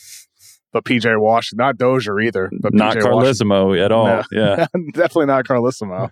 [0.75, 3.49] but PJ Washington, not Dozier either, but Not PJ Washington.
[3.49, 4.07] Carlesimo at all.
[4.07, 4.23] No.
[4.33, 4.67] Yeah.
[4.93, 6.11] Definitely not Carlesimo,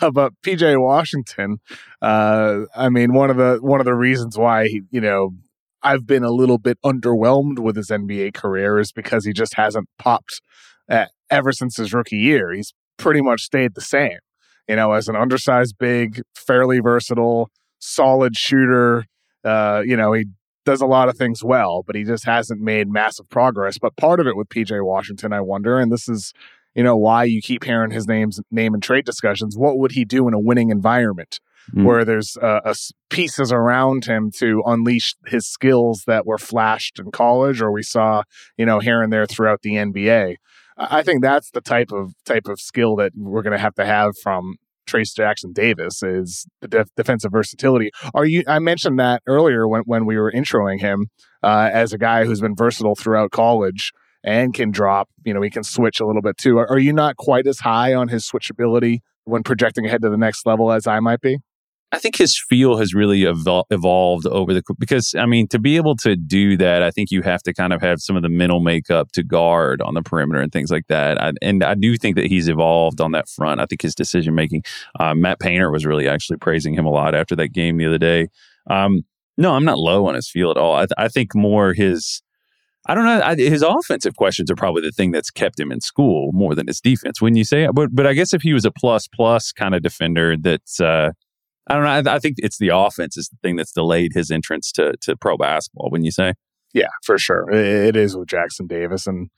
[0.00, 1.56] Uh, but PJ Washington.
[2.02, 5.30] Uh, I mean, one of the one of the reasons why he, you know
[5.82, 9.88] I've been a little bit underwhelmed with his NBA career is because he just hasn't
[9.98, 10.42] popped
[10.90, 12.52] uh, ever since his rookie year.
[12.52, 14.18] He's pretty much stayed the same.
[14.68, 19.06] You know, as an undersized big, fairly versatile, solid shooter.
[19.44, 20.26] Uh, you know, he
[20.66, 23.78] does a lot of things well, but he just hasn't made massive progress.
[23.78, 26.34] But part of it with PJ Washington, I wonder, and this is,
[26.74, 29.56] you know, why you keep hearing his name's name in trade discussions.
[29.56, 31.40] What would he do in a winning environment?
[31.74, 31.84] Mm.
[31.84, 32.76] Where there's uh, a
[33.10, 38.22] pieces around him to unleash his skills that were flashed in college, or we saw,
[38.56, 40.36] you know, here and there throughout the NBA.
[40.76, 43.84] I think that's the type of type of skill that we're going to have to
[43.84, 47.90] have from Trayce Jackson Davis is the def- defensive versatility.
[48.14, 48.42] Are you?
[48.46, 51.06] I mentioned that earlier when when we were introing him
[51.42, 53.92] uh, as a guy who's been versatile throughout college
[54.24, 55.08] and can drop.
[55.24, 56.58] You know, he can switch a little bit too.
[56.58, 60.16] Are, are you not quite as high on his switchability when projecting ahead to the
[60.16, 61.38] next level as I might be?
[61.92, 65.76] I think his feel has really evol- evolved over the because I mean to be
[65.76, 68.28] able to do that, I think you have to kind of have some of the
[68.28, 71.22] mental makeup to guard on the perimeter and things like that.
[71.22, 73.60] I, and I do think that he's evolved on that front.
[73.60, 74.64] I think his decision making.
[74.98, 77.98] Uh, Matt Painter was really actually praising him a lot after that game the other
[77.98, 78.28] day.
[78.68, 79.04] Um,
[79.38, 80.74] no, I'm not low on his feel at all.
[80.74, 82.22] I, th- I think more his.
[82.88, 83.20] I don't know.
[83.20, 86.68] I, his offensive questions are probably the thing that's kept him in school more than
[86.68, 87.20] his defense.
[87.20, 89.82] When you say, but but I guess if he was a plus plus kind of
[89.82, 91.10] defender, that's uh,
[91.68, 92.10] I don't know.
[92.10, 95.16] I, I, think it's the offense is the thing that's delayed his entrance to to
[95.16, 95.90] pro basketball.
[95.90, 96.34] When you say,
[96.72, 99.28] yeah, for sure, it, it is with Jackson Davis, and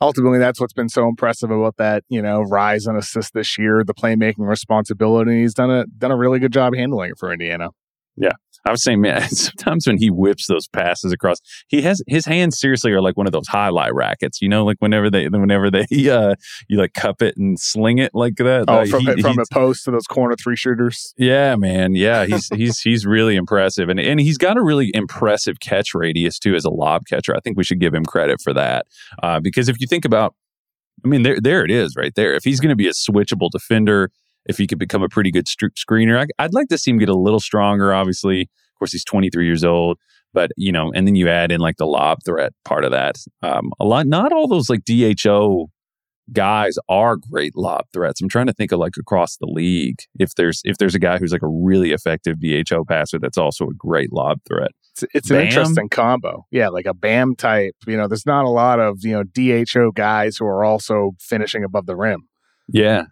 [0.00, 2.04] ultimately that's what's been so impressive about that.
[2.08, 5.40] You know, rise and assist this year, the playmaking responsibility.
[5.40, 7.70] He's done a done a really good job handling it for Indiana.
[8.16, 8.32] Yeah,
[8.64, 12.58] I was saying, man, sometimes when he whips those passes across, he has his hands
[12.58, 14.40] seriously are like one of those highlight rackets.
[14.40, 16.34] You know, like whenever they, whenever they, uh,
[16.68, 18.64] you like cup it and sling it like that.
[18.68, 21.14] Oh, from, he, from a post to those corner three shooters.
[21.16, 21.94] Yeah, man.
[21.94, 26.38] Yeah, he's he's he's really impressive, and and he's got a really impressive catch radius
[26.38, 27.34] too as a lob catcher.
[27.34, 28.86] I think we should give him credit for that
[29.22, 30.34] uh, because if you think about,
[31.04, 32.34] I mean, there there it is right there.
[32.34, 34.10] If he's going to be a switchable defender
[34.48, 36.26] if he could become a pretty good st- screener.
[36.38, 37.92] I, would like to see him get a little stronger.
[37.92, 39.98] Obviously, of course, he's 23 years old,
[40.32, 43.16] but you know, and then you add in like the lob threat part of that.
[43.42, 45.68] Um, a lot, not all those like DHO
[46.32, 48.20] guys are great lob threats.
[48.20, 51.18] I'm trying to think of like across the league if there's if there's a guy
[51.18, 54.70] who's like a really effective DHO passer that's also a great lob threat.
[54.92, 56.46] It's, it's an interesting combo.
[56.50, 57.74] Yeah, like a BAM type.
[57.86, 61.64] You know, there's not a lot of you know DHO guys who are also finishing
[61.64, 62.28] above the rim.
[62.68, 63.04] Yeah,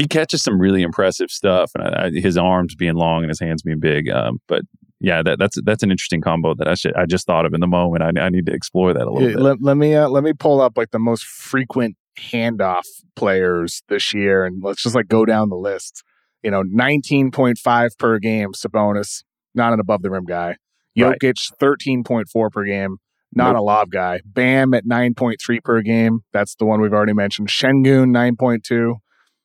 [0.00, 3.38] he catches some really impressive stuff, and I, I, his arms being long and his
[3.38, 4.08] hands being big.
[4.08, 4.62] Um, but
[4.98, 7.60] yeah, that, that's that's an interesting combo that I should I just thought of in
[7.60, 8.02] the moment.
[8.02, 9.42] I, I need to explore that a little yeah, bit.
[9.42, 12.84] Let, let me uh, let me pull up like the most frequent handoff
[13.14, 16.02] players this year, and let's just like go down the list.
[16.42, 18.52] You know, nineteen point five per game.
[18.52, 19.22] Sabonis,
[19.54, 20.56] not an above the rim guy.
[20.96, 21.38] Jokic, right.
[21.58, 22.96] thirteen point four per game.
[23.32, 23.60] Not nope.
[23.60, 24.20] a lob guy.
[24.24, 26.20] Bam at nine point three per game.
[26.32, 27.48] That's the one we've already mentioned.
[27.48, 28.96] Sengun nine point two.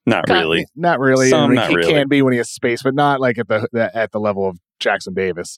[0.05, 0.65] Not really.
[0.75, 1.29] Not really.
[1.29, 1.93] Some, I mean, not he really.
[1.93, 4.47] can be when he has space, but not like at the, the at the level
[4.47, 5.57] of Jackson Davis.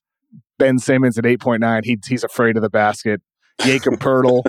[0.58, 1.82] Ben Simmons at eight point nine.
[1.84, 3.22] He he's afraid of the basket.
[3.62, 4.44] Jacob Poeltl.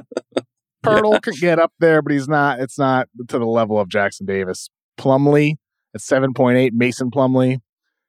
[0.85, 1.19] Poeltl yeah.
[1.21, 2.61] can get up there, but he's not.
[2.61, 4.71] It's not to the level of Jackson Davis.
[4.99, 5.55] Plumlee
[5.95, 6.73] at seven point eight.
[6.75, 7.59] Mason Plumlee.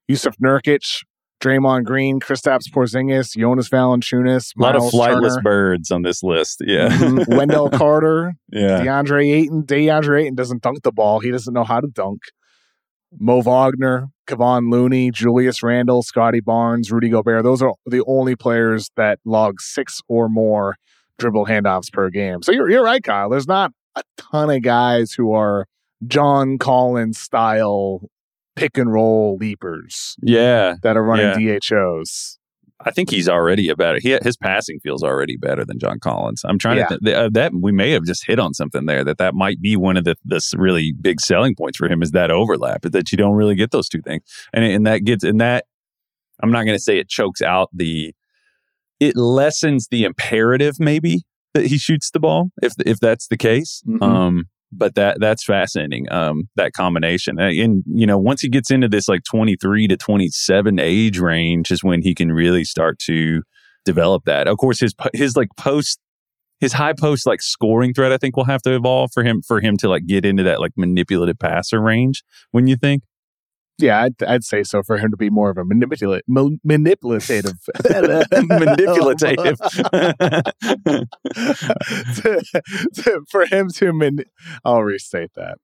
[0.07, 1.03] Yusuf Nurkic
[1.39, 5.41] Draymond Green, Kristaps Porzingis, Jonas Valanciunas, a lot of flightless Turner.
[5.41, 6.61] birds on this list.
[6.65, 7.35] Yeah, mm-hmm.
[7.37, 9.63] Wendell Carter, yeah, DeAndre Ayton.
[9.63, 12.21] DeAndre Ayton doesn't dunk the ball; he doesn't know how to dunk.
[13.17, 17.43] Mo Wagner, Kevon Looney, Julius Randle, Scottie Barnes, Rudy Gobert.
[17.43, 20.75] Those are the only players that log six or more
[21.17, 22.43] dribble handoffs per game.
[22.43, 23.29] So you're you're right, Kyle.
[23.29, 25.65] There's not a ton of guys who are
[26.05, 28.01] John Collins style
[28.55, 30.15] pick and roll leapers.
[30.21, 30.75] Yeah.
[30.83, 31.59] That are running yeah.
[31.59, 32.39] DHOs.
[32.85, 33.99] I think he's already a better.
[34.01, 36.43] He, his passing feels already better than John Collins.
[36.45, 36.87] I'm trying yeah.
[36.87, 39.61] to th- uh, that we may have just hit on something there that that might
[39.61, 42.91] be one of the this really big selling points for him is that overlap is
[42.91, 45.65] that you don't really get those two things and and that gets and that
[46.41, 48.13] I'm not going to say it chokes out the
[49.01, 53.83] it lessens the imperative maybe that he shoots the ball if if that's the case.
[53.85, 54.03] Mm-hmm.
[54.03, 56.11] Um, but that that's fascinating.
[56.11, 59.97] Um, that combination, and you know, once he gets into this like twenty three to
[59.97, 63.41] twenty seven age range, is when he can really start to
[63.85, 64.47] develop that.
[64.47, 65.99] Of course, his his like post,
[66.59, 69.59] his high post like scoring threat, I think will have to evolve for him for
[69.59, 72.23] him to like get into that like manipulative passer range.
[72.51, 73.03] When you think,
[73.81, 77.53] yeah, I'd, I'd, say so for him to be more of a manipula- mo- manipulative.
[77.89, 79.57] manipulative.
[79.59, 80.23] to,
[82.95, 84.19] to, for him to, man-
[84.65, 85.57] I'll restate that.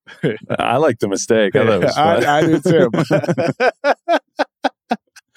[0.57, 1.55] I like the mistake.
[1.55, 2.89] I, I, I do too.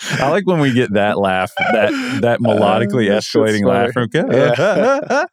[0.00, 4.54] I like when we get that laugh, that that melodically uh, escalating laugh from Kevin.
[4.56, 5.24] yeah.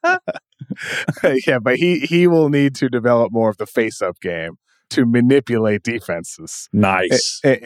[1.46, 4.58] yeah, but he he will need to develop more of the face up game
[4.96, 6.68] to manipulate defenses.
[6.74, 7.40] Nice.
[7.44, 7.60] in,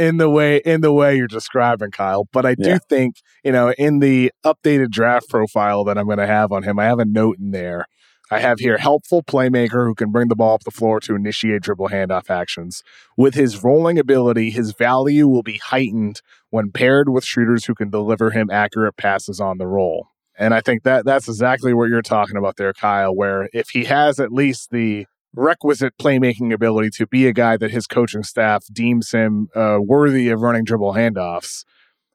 [0.00, 2.28] in, the way in the way you're describing Kyle.
[2.32, 2.78] But I do Yeah.
[2.88, 6.78] think you know in the updated draft profile that I'm going to have on him,
[6.78, 7.86] I have a note in there.
[8.28, 11.62] I have here helpful playmaker who can bring the ball up the floor to initiate
[11.62, 12.82] dribble handoff actions.
[13.16, 17.88] With his rolling ability, his value will be heightened when paired with shooters who can
[17.88, 20.08] deliver him accurate passes on the roll.
[20.38, 23.84] And I think that that's exactly what you're talking about there, Kyle, where if he
[23.84, 28.64] has at least the requisite playmaking ability to be a guy that his coaching staff
[28.72, 31.64] deems him uh, worthy of running dribble handoffs,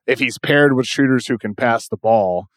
[0.08, 2.48] if he's paired with shooters who can pass the ball,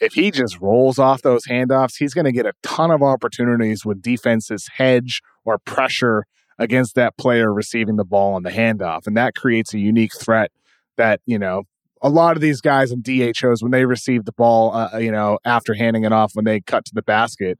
[0.00, 3.84] if he just rolls off those handoffs, he's going to get a ton of opportunities
[3.84, 6.24] with defenses hedge or pressure
[6.58, 9.06] against that player receiving the ball on the handoff.
[9.06, 10.50] And that creates a unique threat
[10.96, 11.64] that, you know,
[12.04, 15.38] a lot of these guys in DHOs, when they receive the ball, uh, you know,
[15.46, 17.58] after handing it off, when they cut to the basket,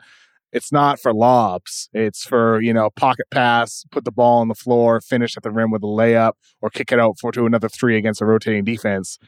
[0.52, 1.88] it's not for lobs.
[1.94, 5.50] It's for, you know, pocket pass, put the ball on the floor, finish at the
[5.50, 8.64] rim with a layup, or kick it out for to another three against a rotating
[8.64, 9.18] defense.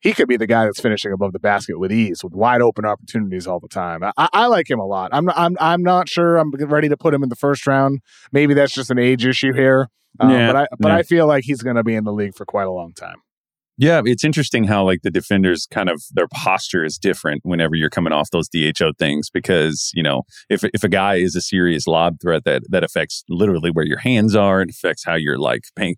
[0.00, 2.84] He could be the guy that's finishing above the basket with ease, with wide open
[2.84, 4.02] opportunities all the time.
[4.02, 5.10] I, I like him a lot.
[5.12, 8.00] I'm, I'm, I'm not sure I'm ready to put him in the first round.
[8.32, 9.90] Maybe that's just an age issue here.
[10.18, 10.96] Um, Yeah, but I, but yeah.
[10.96, 13.16] I feel like he's going to be in the league for quite a long time.
[13.80, 17.88] Yeah, it's interesting how like the defenders kind of their posture is different whenever you're
[17.88, 21.86] coming off those DHO things because you know if if a guy is a serious
[21.86, 25.64] lob threat that that affects literally where your hands are, it affects how you're like
[25.76, 25.96] paying.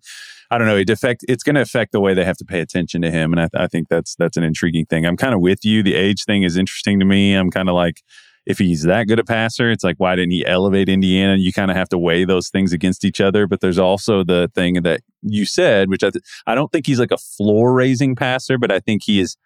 [0.49, 0.77] I don't know.
[0.77, 3.33] It affect it's going to affect the way they have to pay attention to him,
[3.33, 5.05] and I, I think that's that's an intriguing thing.
[5.05, 5.83] I'm kind of with you.
[5.83, 7.33] The age thing is interesting to me.
[7.33, 8.01] I'm kind of like
[8.45, 11.37] if he's that good a passer, it's like why didn't he elevate Indiana?
[11.37, 13.47] You kind of have to weigh those things against each other.
[13.47, 16.99] But there's also the thing that you said, which I th- I don't think he's
[16.99, 19.37] like a floor raising passer, but I think he is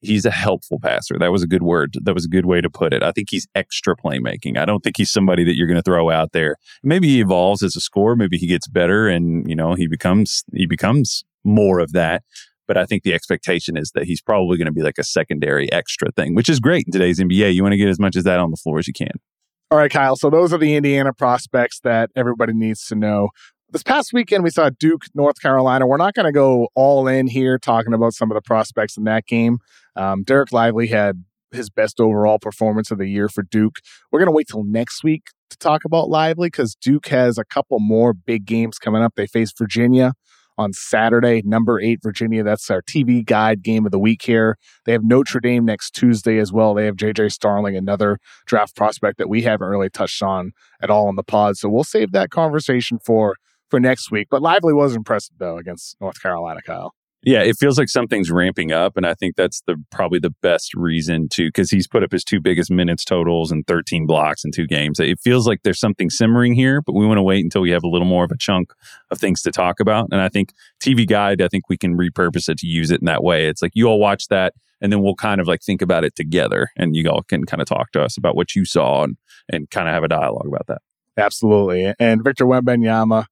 [0.00, 1.18] he's a helpful passer.
[1.18, 1.94] That was a good word.
[2.02, 3.02] That was a good way to put it.
[3.02, 4.58] I think he's extra playmaking.
[4.58, 6.56] I don't think he's somebody that you're going to throw out there.
[6.82, 8.16] Maybe he evolves as a scorer.
[8.16, 12.22] Maybe he gets better, and you know he becomes he becomes more of that.
[12.66, 15.70] But I think the expectation is that he's probably going to be like a secondary
[15.72, 17.54] extra thing, which is great in today's NBA.
[17.54, 19.12] You want to get as much as that on the floor as you can.
[19.70, 20.16] All right, Kyle.
[20.16, 23.30] So those are the Indiana prospects that everybody needs to know.
[23.70, 25.88] This past weekend, we saw Duke, North Carolina.
[25.88, 29.04] We're not going to go all in here talking about some of the prospects in
[29.04, 29.58] that game.
[29.96, 33.80] Um, Dereck Lively had his best overall performance of the year for Duke.
[34.12, 37.44] We're going to wait till next week to talk about Lively because Duke has a
[37.44, 39.14] couple more big games coming up.
[39.16, 40.12] They face Virginia
[40.58, 42.42] on Saturday, number eight Virginia.
[42.42, 44.58] That's our TV guide game of the week here.
[44.84, 46.74] They have Notre Dame next Tuesday as well.
[46.74, 51.08] They have JJ Starling, another draft prospect that we haven't really touched on at all
[51.08, 51.56] in the pod.
[51.56, 53.36] So we'll save that conversation for
[53.68, 54.28] for next week.
[54.30, 56.94] But Lively was impressive though against North Carolina, Kyle.
[57.26, 60.72] Yeah, it feels like something's ramping up, and I think that's the probably the best
[60.74, 64.52] reason to because he's put up his two biggest minutes totals and 13 blocks in
[64.52, 65.00] two games.
[65.00, 67.82] It feels like there's something simmering here, but we want to wait until we have
[67.82, 68.72] a little more of a chunk
[69.10, 70.06] of things to talk about.
[70.12, 73.06] And I think TV Guide, I think we can repurpose it to use it in
[73.06, 73.48] that way.
[73.48, 76.14] It's like you all watch that, and then we'll kind of like think about it
[76.14, 79.16] together, and you all can kind of talk to us about what you saw and
[79.48, 80.82] and kind of have a dialogue about that.
[81.16, 81.92] Absolutely.
[81.98, 83.26] And Victor Wembanyama,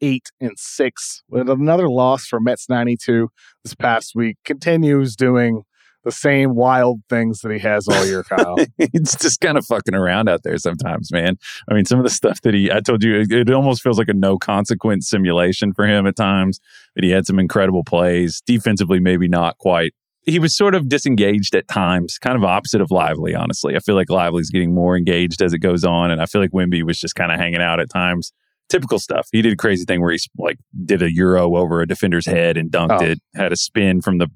[0.00, 3.28] 28 and 6 with another loss for Mets 92
[3.64, 5.62] this past week, continues doing
[6.04, 8.56] the same wild things that he has all year, Kyle.
[8.78, 11.36] it's just kind of fucking around out there sometimes, man.
[11.68, 13.98] I mean, some of the stuff that he, I told you, it, it almost feels
[13.98, 16.60] like a no consequence simulation for him at times.
[16.94, 18.40] But he had some incredible plays.
[18.46, 19.92] Defensively, maybe not quite.
[20.22, 23.74] He was sort of disengaged at times, kind of opposite of Lively, honestly.
[23.76, 26.10] I feel like Lively's getting more engaged as it goes on.
[26.10, 28.32] And I feel like Wemby was just kind of hanging out at times.
[28.68, 29.28] Typical stuff.
[29.32, 32.56] He did a crazy thing where he like did a euro over a defender's head
[32.56, 33.04] and dunked Oh.
[33.04, 33.18] it.
[33.34, 34.28] Had a spin from the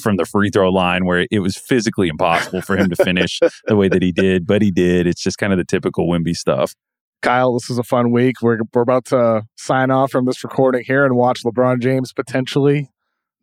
[0.00, 3.74] from the free throw line where it was physically impossible for him to finish the
[3.76, 5.06] way that he did, but he did.
[5.08, 6.74] It's just kind of the typical Wemby stuff.
[7.22, 8.40] Kyle, this was a fun week.
[8.40, 12.90] We're, we're about to sign off from this recording here and watch LeBron James potentially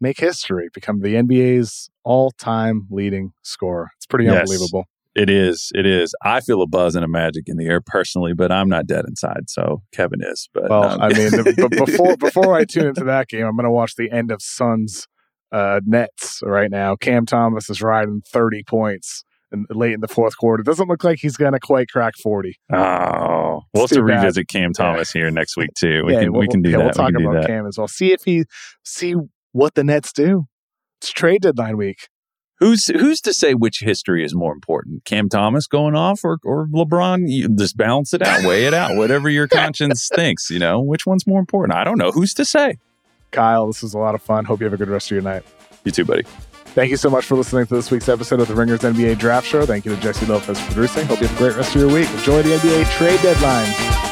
[0.02, 3.90] make history, become the NBA's all time leading scorer.
[3.98, 4.40] It's pretty Yes.
[4.50, 4.86] unbelievable.
[5.18, 5.72] It is.
[5.74, 6.14] It is.
[6.24, 9.06] I feel a buzz and a magic in the air personally, but I'm not dead
[9.08, 9.50] inside.
[9.50, 10.48] So Kevin is.
[10.54, 13.56] But Well, um, I mean, the, but before before I tune into that game, I'm
[13.56, 15.08] going to watch the end of Suns
[15.52, 16.96] uh, Nets right now.
[16.96, 20.62] Cam Thomas is riding 30 points in, late in the fourth quarter.
[20.62, 22.54] Doesn't look like he's going to quite crack 40.
[22.74, 24.22] oh, we'll have to bad.
[24.22, 26.04] revisit Cam Thomas here next week too.
[26.06, 26.84] We Yeah, can we'll- we can do yeah, that.
[26.84, 27.48] We'll talk we about.
[27.48, 27.88] Cam as well.
[27.88, 28.44] See if he
[28.84, 29.16] see
[29.52, 30.46] what the Nets do.
[31.02, 32.08] It's trade deadline week.
[32.60, 35.06] Who's who's to say which history is more important?
[35.06, 37.30] Cam Thomas going off or or LeBron?
[37.30, 40.50] You just balance it out, weigh it out, whatever your conscience thinks.
[40.50, 41.78] You know which one's more important.
[41.78, 42.12] I don't know.
[42.12, 42.80] Who's to say?
[43.32, 44.46] Kyle, this was a lot of fun.
[44.46, 45.44] Hope you have a good rest of your night.
[45.84, 46.24] You too, buddy.
[46.78, 49.48] Thank you so much for listening to this week's episode of the Ringers NBA Draft
[49.48, 49.66] Show.
[49.66, 51.06] Thank you to Jessie Lopez for producing.
[51.06, 52.10] Hope you have a great rest of your week.
[52.12, 54.07] Enjoy the NBA trade deadline.